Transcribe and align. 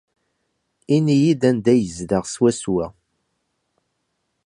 Ini-iyi-d 0.95 1.43
anda 1.49 1.69
ay 1.73 1.79
yezdeɣ 1.83 2.23
swaswa. 2.33 2.85